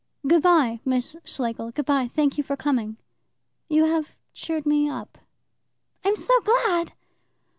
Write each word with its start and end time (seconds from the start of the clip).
"Good 0.25 0.41
bye, 0.41 0.79
Miss 0.83 1.15
Schlegel, 1.25 1.69
good 1.69 1.85
bye. 1.85 2.07
Thank 2.11 2.35
you 2.39 2.43
for 2.43 2.55
coming. 2.57 2.97
You 3.69 3.85
have 3.85 4.15
cheered 4.33 4.65
me 4.65 4.89
up." 4.89 5.19
"I'm 6.03 6.15
so 6.15 6.41
glad!" 6.41 6.93